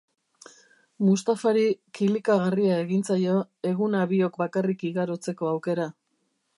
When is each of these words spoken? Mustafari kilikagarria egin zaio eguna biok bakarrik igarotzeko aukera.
Mustafari 1.09 1.65
kilikagarria 1.99 2.79
egin 2.87 3.07
zaio 3.11 3.37
eguna 3.75 4.03
biok 4.15 4.43
bakarrik 4.47 4.89
igarotzeko 4.95 5.55
aukera. 5.57 5.89